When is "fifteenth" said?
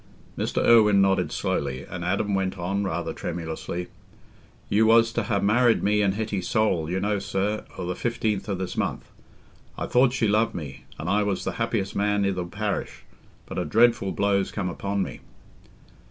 7.93-8.49